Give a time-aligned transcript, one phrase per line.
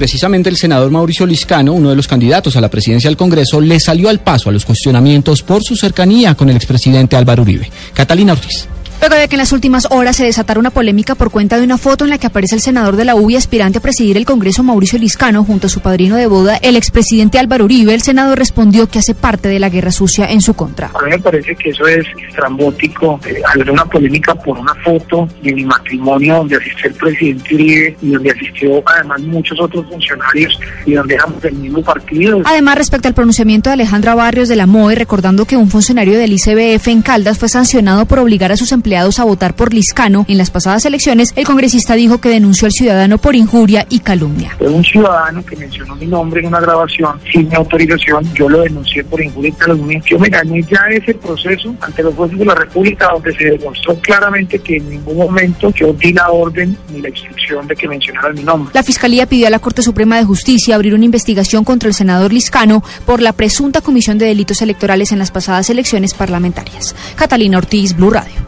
[0.00, 3.78] Precisamente el senador Mauricio Liscano, uno de los candidatos a la presidencia del Congreso, le
[3.78, 7.70] salió al paso a los cuestionamientos por su cercanía con el expresidente Álvaro Uribe.
[7.92, 8.66] Catalina Ortiz.
[9.00, 11.78] Luego de que en las últimas horas se desatara una polémica por cuenta de una
[11.78, 14.62] foto en la que aparece el senador de la UBI aspirante a presidir el Congreso
[14.62, 18.88] Mauricio Liscano junto a su padrino de boda, el expresidente Álvaro Uribe, el senador respondió
[18.88, 20.90] que hace parte de la guerra sucia en su contra.
[20.92, 25.26] A mí me parece que eso es estrambótico, eh, haber una polémica por una foto
[25.42, 30.60] de mi matrimonio donde asistió el presidente Uribe y donde asistió además muchos otros funcionarios
[30.84, 32.42] y donde éramos del mismo partido.
[32.44, 36.34] Además, respecto al pronunciamiento de Alejandra Barrios de la MOE, recordando que un funcionario del
[36.34, 40.36] ICBF en Caldas fue sancionado por obligar a sus empleados a votar por Liscano en
[40.36, 44.56] las pasadas elecciones, el congresista dijo que denunció al ciudadano por injuria y calumnia.
[44.58, 48.62] Fue un ciudadano que mencionó mi nombre en una grabación sin mi autorización, yo lo
[48.62, 50.02] denuncié por injuria y calumnia.
[50.04, 53.94] Yo me gané ya ese proceso ante los jueces de la República donde se demostró
[54.00, 58.32] claramente que en ningún momento yo di la orden ni la instrucción de que mencionara
[58.32, 58.72] mi nombre.
[58.74, 62.32] La Fiscalía pidió a la Corte Suprema de Justicia abrir una investigación contra el senador
[62.32, 66.94] Liscano por la presunta comisión de delitos electorales en las pasadas elecciones parlamentarias.
[67.16, 68.40] Catalina Ortiz, Blue Radio.